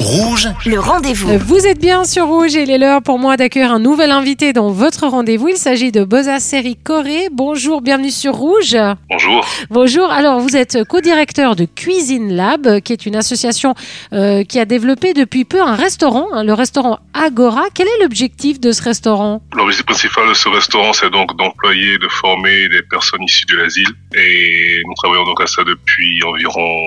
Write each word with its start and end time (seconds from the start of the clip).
Rouge, 0.00 0.48
Le 0.64 0.78
rendez-vous. 0.78 1.38
Vous 1.40 1.66
êtes 1.66 1.78
bien 1.78 2.04
sur 2.04 2.26
Rouge 2.26 2.56
et 2.56 2.62
il 2.62 2.70
est 2.70 2.78
l'heure 2.78 3.02
pour 3.02 3.18
moi 3.18 3.36
d'accueillir 3.36 3.70
un 3.70 3.78
nouvel 3.78 4.12
invité 4.12 4.54
dans 4.54 4.70
votre 4.70 5.06
rendez-vous. 5.06 5.48
Il 5.48 5.58
s'agit 5.58 5.92
de 5.92 6.04
Boza 6.04 6.40
Seri 6.40 6.76
Corée. 6.82 7.28
Bonjour, 7.30 7.82
bienvenue 7.82 8.10
sur 8.10 8.32
Rouge. 8.32 8.78
Bonjour. 9.10 9.46
Bonjour, 9.68 10.10
alors 10.10 10.40
vous 10.40 10.56
êtes 10.56 10.84
co-directeur 10.84 11.54
de 11.54 11.66
Cuisine 11.66 12.34
Lab, 12.34 12.80
qui 12.80 12.94
est 12.94 13.04
une 13.04 13.14
association 13.14 13.74
euh, 14.14 14.42
qui 14.42 14.58
a 14.58 14.64
développé 14.64 15.12
depuis 15.12 15.44
peu 15.44 15.60
un 15.60 15.76
restaurant, 15.76 16.28
hein, 16.32 16.44
le 16.44 16.54
restaurant 16.54 16.98
Agora. 17.12 17.64
Quel 17.74 17.86
est 17.86 18.02
l'objectif 18.02 18.58
de 18.58 18.72
ce 18.72 18.82
restaurant? 18.82 19.42
L'objectif 19.54 19.84
principal 19.84 20.26
de 20.30 20.34
ce 20.34 20.48
restaurant, 20.48 20.94
c'est 20.94 21.10
donc 21.10 21.36
d'employer, 21.36 21.98
de 21.98 22.08
former 22.08 22.70
des 22.70 22.80
personnes 22.88 23.22
issues 23.22 23.44
de 23.44 23.56
l'asile. 23.56 23.90
Et 24.14 24.80
nous 24.86 24.94
travaillons 24.94 25.24
donc 25.24 25.42
à 25.42 25.46
ça 25.46 25.62
depuis 25.62 26.22
environ 26.24 26.80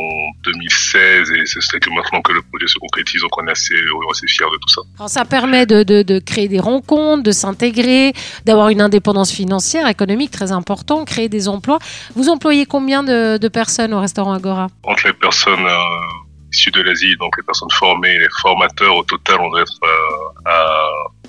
2016 0.45 1.31
et 1.31 1.43
c'est 1.45 1.79
que 1.79 1.89
maintenant 1.91 2.21
que 2.21 2.33
le 2.33 2.41
projet 2.41 2.67
se 2.67 2.79
concrétise, 2.79 3.02
donc 3.21 3.37
on 3.41 3.47
est 3.47 3.51
assez, 3.51 3.73
assez 4.11 4.27
fiers 4.27 4.45
de 4.51 4.57
tout 4.57 4.69
ça. 4.69 4.81
Alors, 4.97 5.09
Ça 5.09 5.25
permet 5.25 5.65
de, 5.65 5.83
de- 5.83 6.01
de 6.03 6.19
créer 6.19 6.47
des 6.47 6.59
rencontres, 6.59 7.23
de 7.23 7.31
s'intégrer, 7.31 8.13
d'avoir 8.45 8.69
une 8.69 8.81
indépendance 8.81 9.31
financière, 9.31 9.87
économique 9.87 10.31
très 10.31 10.51
important, 10.51 11.05
créer 11.05 11.29
des 11.29 11.47
emplois. 11.47 11.79
Vous 12.15 12.29
employez 12.29 12.65
combien 12.65 13.03
de, 13.03 13.37
de 13.37 13.47
personnes 13.47 13.93
au 13.93 13.99
restaurant 13.99 14.33
Agora? 14.33 14.67
Entre 14.83 15.07
les 15.07 15.13
personnes 15.13 15.65
euh, 15.65 16.51
issues 16.51 16.71
de 16.71 16.81
l'asile, 16.81 17.15
donc 17.19 17.35
les 17.37 17.43
personnes 17.43 17.71
formées, 17.71 18.17
les 18.19 18.27
formateurs, 18.41 18.95
au 18.95 19.03
total, 19.03 19.37
on 19.41 19.49
doit 19.49 19.61
être 19.61 19.79
euh, 19.83 20.49
à, 20.49 20.77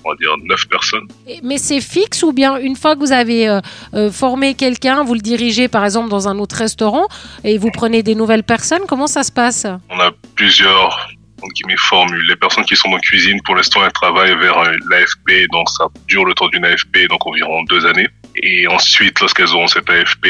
on 0.04 0.10
va 0.10 0.16
dire, 0.16 0.34
9 0.44 0.68
personnes. 0.68 1.08
Mais 1.42 1.56
c'est 1.58 1.80
fixe 1.80 2.22
ou 2.22 2.32
bien 2.32 2.56
une 2.58 2.76
fois 2.76 2.94
que 2.94 3.00
vous 3.00 3.12
avez 3.12 3.48
euh, 3.48 4.10
formé 4.10 4.54
quelqu'un, 4.54 5.02
vous 5.04 5.14
le 5.14 5.20
dirigez 5.20 5.68
par 5.68 5.84
exemple 5.84 6.10
dans 6.10 6.28
un 6.28 6.38
autre 6.38 6.56
restaurant 6.56 7.06
et 7.42 7.56
vous 7.56 7.70
prenez 7.72 8.02
des 8.02 8.14
nouvelles 8.14 8.44
personnes 8.44 8.82
Comment 8.86 9.06
ça 9.06 9.22
se 9.22 9.32
passe? 9.32 9.66
On 9.90 9.98
a 10.00 10.10
plusieurs 10.34 11.08
entre 11.44 11.52
guillemets, 11.54 11.76
formules. 11.76 12.26
Les 12.28 12.36
personnes 12.36 12.64
qui 12.64 12.76
sont 12.76 12.88
en 12.88 12.98
cuisine, 12.98 13.40
pour 13.44 13.54
l'instant, 13.54 13.84
elles 13.84 13.92
travaillent 13.92 14.36
vers 14.36 14.58
euh, 14.58 14.76
l'AFP, 14.88 15.48
donc 15.52 15.68
ça 15.70 15.86
dure 16.08 16.24
le 16.24 16.34
temps 16.34 16.48
d'une 16.48 16.64
AFP, 16.64 17.08
donc 17.08 17.26
environ 17.26 17.62
deux 17.64 17.86
années. 17.86 18.08
Et 18.42 18.66
ensuite, 18.66 19.20
lorsqu'elles 19.20 19.52
auront 19.54 19.68
cette 19.68 19.88
AFP, 19.88 20.26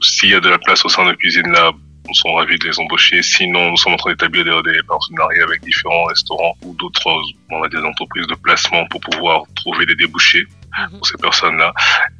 s'il 0.00 0.30
y 0.30 0.34
a 0.34 0.40
de 0.40 0.48
la 0.48 0.58
place 0.58 0.84
au 0.84 0.88
sein 0.88 1.04
de 1.06 1.12
Cuisine 1.14 1.50
Lab, 1.50 1.74
nous 2.08 2.14
sommes 2.14 2.34
ravis 2.34 2.58
de 2.58 2.68
les 2.68 2.78
embaucher. 2.80 3.22
Sinon, 3.22 3.70
nous 3.70 3.76
sommes 3.76 3.94
en 3.94 3.96
train 3.96 4.10
d'établir 4.10 4.44
des, 4.44 4.72
des 4.72 4.82
partenariats 4.88 5.44
avec 5.44 5.60
différents 5.62 6.04
restaurants 6.04 6.56
ou 6.62 6.74
d'autres, 6.74 7.08
on 7.50 7.60
va 7.60 7.68
dire, 7.68 7.84
entreprises 7.84 8.26
de 8.26 8.34
placement 8.34 8.86
pour 8.88 9.00
pouvoir 9.00 9.42
trouver 9.54 9.86
des 9.86 9.94
débouchés 9.94 10.44
pour 10.90 11.06
ces 11.06 11.16
personnes-là. 11.18 11.72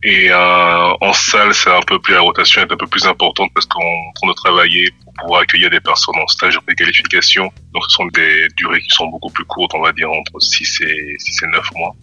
Et 0.02 0.30
euh, 0.30 0.92
en 1.00 1.12
salle, 1.12 1.54
c'est 1.54 1.70
un 1.70 1.82
peu 1.82 1.98
plus 1.98 2.14
la 2.14 2.20
rotation 2.20 2.62
est 2.62 2.72
un 2.72 2.76
peu 2.76 2.86
plus 2.86 3.06
importante 3.06 3.50
parce 3.54 3.66
qu'on 3.66 3.80
est 3.80 4.08
en 4.08 4.12
train 4.14 4.28
de 4.28 4.34
travailler 4.34 4.90
pour 5.04 5.14
pouvoir 5.14 5.40
accueillir 5.42 5.70
des 5.70 5.80
personnes 5.80 6.16
en 6.16 6.26
stage 6.26 6.54
de 6.54 6.60
préqualification. 6.60 7.50
Donc, 7.72 7.84
ce 7.88 7.96
sont 7.96 8.06
des 8.06 8.48
durées 8.56 8.80
qui 8.80 8.90
sont 8.90 9.06
beaucoup 9.06 9.30
plus 9.30 9.44
courtes, 9.44 9.72
on 9.74 9.82
va 9.82 9.92
dire 9.92 10.10
entre 10.10 10.40
6 10.40 10.80
et 10.82 11.16
6 11.18 11.42
et 11.42 11.46
9 11.48 11.70
mois. 11.76 11.94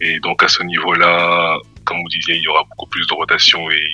Et 0.00 0.20
donc, 0.20 0.42
à 0.42 0.48
ce 0.48 0.62
niveau-là, 0.62 1.58
comme 1.84 1.98
vous 1.98 2.08
disiez, 2.08 2.36
il 2.36 2.42
y 2.42 2.48
aura 2.48 2.64
beaucoup 2.64 2.86
plus 2.86 3.06
de 3.06 3.14
rotation 3.14 3.70
et 3.70 3.84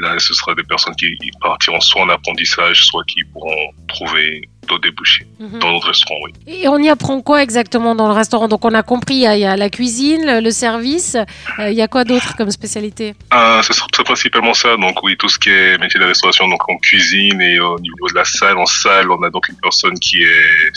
là, 0.00 0.18
ce 0.18 0.34
sera 0.34 0.54
des 0.54 0.64
personnes 0.64 0.94
qui 0.96 1.16
partiront 1.40 1.80
soit 1.80 2.02
en 2.02 2.08
apprentissage, 2.08 2.86
soit 2.86 3.04
qui 3.04 3.22
pourront 3.32 3.70
trouver 3.88 4.42
d'autres 4.66 4.82
débouchés 4.82 5.26
dans 5.38 5.72
notre 5.72 5.88
restaurant, 5.88 6.18
oui. 6.24 6.32
Et 6.46 6.68
on 6.68 6.78
y 6.78 6.88
apprend 6.88 7.20
quoi 7.20 7.42
exactement 7.42 7.94
dans 7.94 8.08
le 8.08 8.14
restaurant? 8.14 8.48
Donc 8.48 8.64
on 8.64 8.74
a 8.74 8.82
compris, 8.82 9.14
il 9.14 9.20
y 9.20 9.26
a, 9.26 9.36
il 9.36 9.40
y 9.40 9.44
a 9.44 9.56
la 9.56 9.70
cuisine, 9.70 10.40
le, 10.40 10.50
service. 10.50 11.16
Euh, 11.58 11.70
il 11.70 11.76
y 11.76 11.82
a 11.82 11.88
quoi 11.88 12.04
d'autre 12.04 12.36
comme 12.36 12.50
spécialité? 12.50 13.14
Euh, 13.34 13.62
c'est 13.62 14.04
principalement 14.04 14.54
ça, 14.54 14.76
donc 14.76 15.02
oui, 15.02 15.16
tout 15.16 15.28
ce 15.28 15.38
qui 15.38 15.50
est 15.50 15.78
métier 15.78 15.98
de 15.98 16.04
la 16.04 16.08
restauration, 16.08 16.48
donc 16.48 16.68
en 16.68 16.76
cuisine 16.78 17.40
et 17.40 17.58
au 17.60 17.78
niveau 17.78 18.08
de 18.08 18.14
la 18.14 18.24
salle, 18.24 18.58
en 18.58 18.66
salle, 18.66 19.10
on 19.10 19.22
a 19.22 19.30
donc 19.30 19.48
une 19.48 19.56
personne 19.56 19.98
qui 19.98 20.22
est 20.22 20.70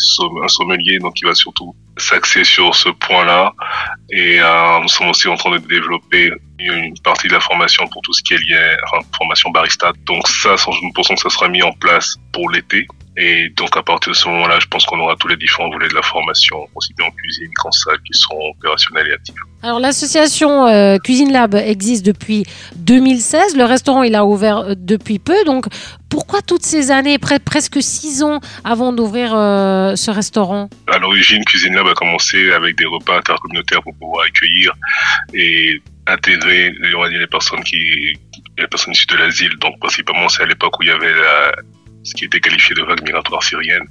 un 0.44 0.48
sommelier, 0.48 1.00
donc 1.00 1.16
qui 1.16 1.26
va 1.26 1.36
surtout 1.36 1.76
s'axer 1.98 2.44
sur 2.44 2.74
ce 2.76 2.90
point-là. 2.90 3.54
Et 4.12 4.40
euh, 4.42 4.80
nous 4.82 4.88
sommes 4.88 5.10
aussi 5.10 5.28
en 5.28 5.36
train 5.36 5.52
de 5.52 5.58
développer 5.58 6.32
une 6.60 6.98
partie 7.00 7.28
de 7.28 7.34
la 7.34 7.40
formation 7.40 7.88
pour 7.88 8.02
tout 8.02 8.14
ce 8.14 8.24
qui 8.24 8.34
est 8.34 8.38
lié, 8.38 8.76
enfin, 8.86 9.06
formation 9.18 9.50
barista. 9.52 9.94
Donc 10.06 10.28
ça, 10.28 10.56
nous 10.82 10.92
pensons 10.94 11.16
que 11.16 11.22
ça 11.22 11.30
sera 11.30 11.48
mis 11.48 11.62
en 11.62 11.72
place 11.74 12.16
pour 12.34 12.50
l'été. 12.50 12.88
Et 13.22 13.50
donc 13.58 13.76
à 13.76 13.84
partir 13.84 14.14
de 14.14 14.18
ce 14.18 14.28
moment-là, 14.30 14.60
je 14.62 14.68
pense 14.68 14.86
qu'on 14.86 15.00
aura 15.00 15.16
tous 15.18 15.28
les 15.28 15.36
différents 15.36 15.70
volets 15.70 15.90
de 15.90 15.94
la 15.96 16.02
formation, 16.02 16.56
aussi 16.76 16.94
bien 16.98 17.08
en 17.08 17.12
cuisine 17.12 17.50
qu'en 17.56 17.72
salle, 17.72 17.98
qui 18.06 18.18
seront 18.18 18.52
opérationnels 18.58 19.08
et 19.10 19.14
actifs. 19.14 19.36
Alors 19.62 19.80
l'association 19.82 20.68
euh, 20.68 20.98
Cuisine 21.00 21.34
Lab 21.34 21.54
existe 21.54 22.06
depuis 22.06 22.46
2016. 22.78 23.58
Le 23.58 23.66
restaurant 23.66 24.04
il 24.04 24.16
a 24.16 24.24
ouvert 24.26 24.60
euh, 24.60 24.74
depuis 24.78 25.20
peu. 25.20 25.44
Donc 25.44 25.66
pourquoi 26.10 26.42
toutes 26.42 26.64
ces 26.64 26.92
années, 26.92 27.18
pre- 27.18 27.40
presque 27.40 27.82
six 27.84 28.24
ans 28.24 28.40
avant 28.64 28.94
d'ouvrir 28.94 29.34
euh, 29.36 29.96
ce 29.98 30.12
restaurant? 30.12 30.70
À 30.88 30.98
l'origine, 30.98 31.44
Cuisine 31.44 31.76
Lab 31.76 31.88
a 31.88 31.94
commencé 31.94 32.52
avec 32.52 32.78
des 32.78 32.86
repas 32.86 33.18
intercommunautaires 33.18 33.84
pour 33.84 33.94
pouvoir 33.96 34.26
accueillir 34.28 34.72
et 35.34 35.82
intégrer, 36.08 36.74
on 36.96 37.02
va 37.02 37.10
dire, 37.10 37.20
les 37.20 37.28
personnes 37.28 37.64
qui, 37.64 38.14
les 38.58 38.68
personnes 38.68 38.94
issues 38.94 39.06
de 39.08 39.18
l'asile. 39.18 39.52
Donc, 39.60 39.78
principalement, 39.80 40.28
c'est 40.30 40.42
à 40.44 40.46
l'époque 40.48 40.80
où 40.80 40.84
il 40.84 40.88
y 40.88 40.92
avait 40.92 41.12
la- 41.14 41.52
ce 42.10 42.16
qui 42.16 42.26
était 42.26 42.40
qualifié 42.40 42.76
de 42.76 42.84
vague 42.84 43.02
migratoire 43.04 43.44
syrienne. 43.44 43.86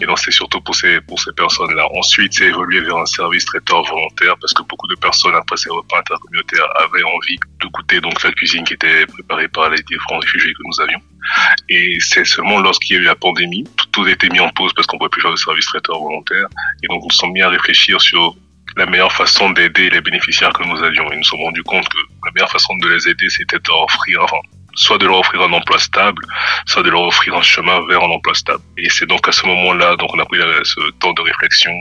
Et 0.00 0.06
donc, 0.06 0.18
c'est 0.18 0.30
surtout 0.30 0.60
pour 0.60 0.74
ces, 0.74 1.00
pour 1.02 1.20
ces 1.20 1.32
personnes-là. 1.32 1.86
Ensuite, 1.94 2.32
c'est 2.32 2.46
évolué 2.46 2.80
vers 2.80 2.96
un 2.96 3.06
service 3.06 3.44
traiteur 3.44 3.84
volontaire 3.84 4.34
parce 4.40 4.54
que 4.54 4.62
beaucoup 4.62 4.86
de 4.88 4.94
personnes, 4.94 5.34
après 5.34 5.56
ces 5.56 5.70
repas 5.70 5.98
intercommunautaires, 5.98 6.68
avaient 6.76 7.02
envie 7.02 7.38
de 7.60 7.66
goûter 7.68 8.00
donc 8.00 8.22
la 8.22 8.32
cuisine 8.32 8.64
qui 8.64 8.74
était 8.74 9.06
préparée 9.06 9.48
par 9.48 9.68
les 9.70 9.82
différents 9.82 10.18
réfugiés 10.18 10.52
que 10.52 10.62
nous 10.64 10.80
avions. 10.80 11.00
Et 11.68 11.98
c'est 12.00 12.24
seulement 12.24 12.60
lorsqu'il 12.60 12.96
y 12.96 12.98
a 12.98 13.02
eu 13.02 13.04
la 13.04 13.14
pandémie, 13.14 13.64
tout, 13.92 14.04
a 14.04 14.10
été 14.10 14.28
mis 14.30 14.40
en 14.40 14.48
pause 14.50 14.72
parce 14.72 14.86
qu'on 14.86 14.96
ne 14.96 15.00
pouvait 15.00 15.10
plus 15.10 15.22
faire 15.22 15.30
de 15.30 15.36
service 15.36 15.66
traiteur 15.66 16.00
volontaire. 16.00 16.46
Et 16.82 16.88
donc, 16.88 17.02
nous 17.02 17.14
sommes 17.14 17.32
mis 17.32 17.42
à 17.42 17.50
réfléchir 17.50 18.00
sur 18.00 18.36
la 18.76 18.86
meilleure 18.86 19.12
façon 19.12 19.50
d'aider 19.50 19.90
les 19.90 20.00
bénéficiaires 20.00 20.52
que 20.52 20.62
nous 20.64 20.82
avions. 20.82 21.04
Et 21.10 21.16
nous 21.16 21.18
nous 21.18 21.24
sommes 21.24 21.42
rendus 21.42 21.62
compte 21.62 21.88
que 21.88 21.98
la 22.24 22.32
meilleure 22.32 22.50
façon 22.50 22.74
de 22.78 22.88
les 22.88 23.08
aider, 23.08 23.28
c'était 23.28 23.58
de 23.58 23.68
leur 23.68 23.82
offrir, 23.82 24.22
enfin, 24.22 24.38
soit 24.74 24.98
de 24.98 25.06
leur 25.06 25.18
offrir 25.18 25.42
un 25.42 25.52
emploi 25.52 25.78
stable, 25.78 26.22
soit 26.66 26.82
de 26.82 26.90
leur 26.90 27.02
offrir 27.02 27.34
un 27.34 27.42
chemin 27.42 27.80
vers 27.88 28.02
un 28.02 28.10
emploi 28.10 28.34
stable. 28.34 28.62
Et 28.78 28.88
c'est 28.90 29.06
donc 29.06 29.26
à 29.28 29.32
ce 29.32 29.46
moment-là, 29.46 29.96
donc 29.96 30.10
on 30.14 30.18
a 30.18 30.24
pris 30.24 30.38
la- 30.38 30.64
ce 30.64 30.90
temps 31.00 31.12
de 31.12 31.22
réflexion, 31.22 31.72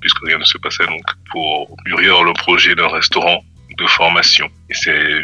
puisque 0.00 0.18
rien 0.24 0.38
ne 0.38 0.44
se 0.44 0.58
passait, 0.58 0.86
donc 0.86 1.02
pour 1.30 1.76
mûrir 1.86 2.22
le 2.24 2.32
projet 2.34 2.74
d'un 2.74 2.88
restaurant 2.88 3.42
de 3.78 3.86
formation. 3.86 4.48
Et 4.70 4.74
c'est 4.74 5.22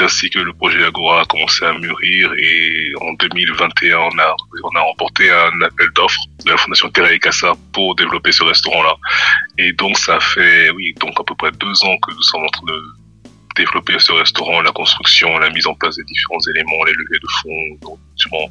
ainsi 0.00 0.30
que 0.30 0.38
le 0.38 0.52
projet 0.52 0.84
Agora 0.84 1.22
a 1.22 1.24
commencé 1.24 1.64
à 1.64 1.72
mûrir 1.72 2.32
et 2.38 2.92
en 3.00 3.12
2021, 3.14 3.98
on 3.98 4.18
a, 4.18 4.36
on 4.62 4.76
a 4.76 4.80
remporté 4.80 5.28
un 5.30 5.60
appel 5.62 5.88
d'offres 5.94 6.20
de 6.44 6.50
la 6.50 6.56
Fondation 6.56 6.88
Terra 6.90 7.12
et 7.12 7.18
Casa 7.18 7.54
pour 7.72 7.96
développer 7.96 8.30
ce 8.30 8.44
restaurant-là. 8.44 8.94
Et 9.58 9.72
donc, 9.72 9.98
ça 9.98 10.20
fait, 10.20 10.70
oui, 10.70 10.94
donc 11.00 11.18
à 11.18 11.24
peu 11.24 11.34
près 11.34 11.50
deux 11.52 11.84
ans 11.84 11.96
que 11.98 12.12
nous 12.14 12.22
sommes 12.22 12.44
en 12.44 12.48
train 12.48 12.66
de 12.66 12.82
développer 13.58 13.94
ce 13.98 14.12
restaurant, 14.12 14.60
la 14.62 14.72
construction, 14.72 15.36
la 15.38 15.50
mise 15.50 15.66
en 15.66 15.74
place 15.74 15.96
des 15.96 16.04
différents 16.04 16.40
éléments, 16.50 16.84
les 16.84 16.92
levées 16.92 17.18
de 17.20 17.28
fonds. 17.42 17.78
Donc, 17.82 17.98
sûrement, 18.16 18.46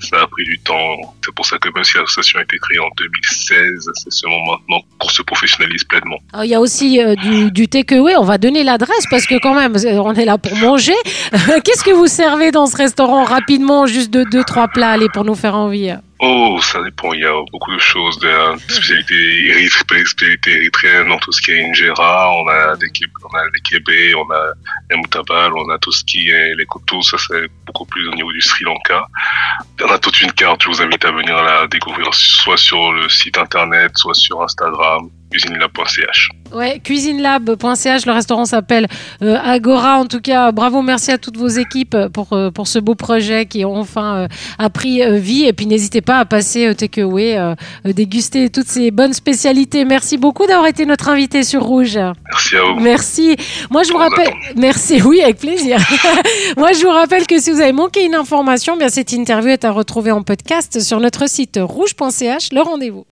ça 0.00 0.22
a 0.22 0.26
pris 0.26 0.44
du 0.44 0.58
temps. 0.60 0.96
C'est 1.24 1.34
pour 1.34 1.46
ça 1.46 1.58
que 1.58 1.68
même 1.74 1.84
si 1.84 1.96
l'association 1.96 2.38
a 2.40 2.42
été 2.42 2.58
créée 2.58 2.78
en 2.78 2.90
2016, 2.98 3.90
c'est 3.94 4.12
seulement 4.12 4.44
maintenant 4.52 4.82
qu'on 4.98 5.08
se 5.08 5.22
professionnalise 5.22 5.84
pleinement. 5.84 6.18
Alors, 6.32 6.44
Il 6.44 6.50
y 6.50 6.54
a 6.54 6.60
aussi 6.60 7.00
euh, 7.00 7.14
du, 7.14 7.50
du 7.50 7.68
takeaway. 7.68 8.16
On 8.16 8.24
va 8.24 8.38
donner 8.38 8.64
l'adresse 8.64 9.06
parce 9.10 9.26
que 9.26 9.38
quand 9.40 9.54
même, 9.54 9.76
euh, 9.76 10.02
on 10.02 10.14
est 10.14 10.24
là 10.24 10.38
pour 10.38 10.56
manger. 10.56 10.98
Qu'est-ce 11.64 11.84
que 11.84 11.92
vous 11.92 12.08
servez 12.08 12.50
dans 12.50 12.66
ce 12.66 12.76
restaurant 12.76 13.24
rapidement 13.24 13.86
Juste 13.86 14.10
deux, 14.10 14.24
deux, 14.24 14.44
trois 14.44 14.68
plats, 14.68 14.90
allez, 14.90 15.08
pour 15.12 15.24
nous 15.24 15.34
faire 15.34 15.56
envie? 15.56 15.92
Oh, 16.22 16.58
ça 16.60 16.82
dépend. 16.82 17.14
Il 17.14 17.20
y 17.22 17.24
a 17.24 17.32
beaucoup 17.50 17.72
de 17.72 17.78
choses. 17.78 18.18
Des 18.18 18.26
euh, 18.26 18.56
spécialités 18.68 19.48
érythré- 19.52 20.04
spécialités 20.06 20.50
érythréennes 20.52 21.08
dans 21.08 21.18
tout 21.18 21.32
ce 21.32 21.40
qui 21.40 21.52
est 21.52 21.64
injera. 21.70 22.30
On 22.32 22.46
a 22.46 22.76
des 22.76 22.88
on 23.24 23.36
a 23.38 23.44
des 23.50 23.60
kébés, 23.70 24.14
on 24.14 24.30
a 24.30 24.52
les 24.90 24.96
moutabal, 24.96 25.52
on 25.56 25.70
a 25.70 25.78
tout 25.78 25.92
ce 25.92 26.04
qui 26.04 26.28
est 26.28 26.54
les 26.56 26.66
koutous. 26.66 27.02
Ça, 27.02 27.16
c'est 27.16 27.48
beaucoup 27.64 27.86
plus 27.86 28.06
au 28.08 28.14
niveau 28.14 28.30
du 28.32 28.40
Sri 28.42 28.64
Lanka. 28.64 29.06
On 29.82 29.86
a 29.90 29.98
toute 29.98 30.20
une 30.20 30.32
carte. 30.32 30.62
Je 30.62 30.68
vous 30.68 30.82
invite 30.82 31.04
à 31.06 31.10
venir 31.12 31.42
la 31.42 31.66
découvrir 31.68 32.12
soit 32.12 32.58
sur 32.58 32.92
le 32.92 33.08
site 33.08 33.38
internet, 33.38 33.92
soit 33.96 34.14
sur 34.14 34.42
Instagram, 34.42 35.08
cuisinelab.ch. 35.30 36.30
Ouais, 36.52 36.80
cuisinelab.ch, 36.80 38.06
le 38.06 38.12
restaurant 38.12 38.44
s'appelle 38.44 38.88
euh, 39.22 39.36
Agora. 39.42 39.98
En 39.98 40.06
tout 40.06 40.20
cas, 40.20 40.50
bravo, 40.50 40.82
merci 40.82 41.12
à 41.12 41.18
toutes 41.18 41.36
vos 41.36 41.48
équipes 41.48 41.96
pour, 42.12 42.32
euh, 42.32 42.50
pour 42.50 42.66
ce 42.66 42.80
beau 42.80 42.96
projet 42.96 43.46
qui 43.46 43.64
enfin 43.64 44.16
euh, 44.16 44.28
a 44.58 44.68
pris 44.68 45.02
euh, 45.02 45.16
vie. 45.16 45.44
Et 45.44 45.52
puis 45.52 45.66
n'hésitez 45.66 46.00
pas 46.00 46.18
à 46.18 46.24
passer 46.24 46.68
au 46.68 46.74
takeaway, 46.74 47.38
euh, 47.38 47.54
euh, 47.86 47.92
déguster 47.92 48.50
toutes 48.50 48.66
ces 48.66 48.90
bonnes 48.90 49.12
spécialités. 49.12 49.84
Merci 49.84 50.16
beaucoup 50.18 50.46
d'avoir 50.46 50.66
été 50.66 50.86
notre 50.86 51.08
invité 51.08 51.44
sur 51.44 51.62
Rouge. 51.62 51.98
Merci 52.32 52.56
à 52.56 52.62
vous. 52.64 52.80
Merci. 52.80 53.36
Moi, 53.70 53.84
je 53.84 53.92
vous 53.92 53.98
rappelle. 53.98 54.32
Merci, 54.56 55.00
oui, 55.04 55.20
avec 55.22 55.38
plaisir. 55.38 55.78
Moi, 56.56 56.72
je 56.72 56.82
vous 56.82 56.90
rappelle 56.90 57.26
que 57.28 57.40
si 57.40 57.52
vous 57.52 57.60
avez 57.60 57.72
manqué 57.72 58.04
une 58.04 58.16
information, 58.16 58.76
bien 58.76 58.88
cette 58.88 59.12
interview 59.12 59.50
est 59.50 59.64
à 59.64 59.70
retrouver 59.70 60.10
en 60.10 60.22
podcast 60.22 60.80
sur 60.80 60.98
notre 60.98 61.28
site 61.28 61.60
rouge.ch. 61.62 62.52
Le 62.52 62.60
rendez-vous. 62.60 63.04